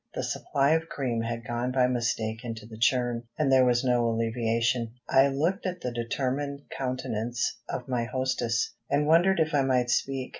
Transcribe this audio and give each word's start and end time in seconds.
The 0.15 0.23
supply 0.23 0.71
of 0.71 0.89
cream 0.89 1.21
had 1.21 1.45
gone 1.45 1.71
by 1.71 1.85
mistake 1.85 2.43
into 2.43 2.65
the 2.65 2.79
churn, 2.79 3.21
and 3.37 3.51
there 3.51 3.63
was 3.65 3.83
no 3.83 4.07
alleviation. 4.09 4.93
I 5.07 5.27
looked 5.27 5.67
at 5.67 5.81
the 5.81 5.93
determined 5.93 6.61
countenance 6.75 7.59
of 7.69 7.87
my 7.87 8.05
hostess, 8.05 8.73
and 8.89 9.05
wondered 9.05 9.39
if 9.39 9.53
I 9.53 9.61
might 9.61 9.91
speak. 9.91 10.29